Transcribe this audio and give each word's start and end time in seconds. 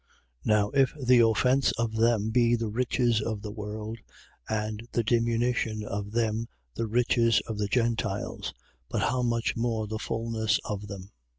Now 0.43 0.71
if 0.71 0.95
the 0.99 1.19
offence 1.19 1.71
of 1.77 1.95
them 1.95 2.31
be 2.31 2.55
the 2.55 2.69
riches 2.69 3.21
of 3.21 3.43
the 3.43 3.51
world 3.51 3.99
and 4.49 4.81
the 4.93 5.03
diminution 5.03 5.83
of 5.85 6.09
them 6.09 6.47
the 6.73 6.87
riches 6.87 7.39
of 7.45 7.59
the 7.59 7.67
Gentiles: 7.67 8.51
how 8.91 9.21
much 9.21 9.55
more 9.55 9.85
the 9.85 9.99
fulness 9.99 10.59
of 10.65 10.87
them? 10.87 11.11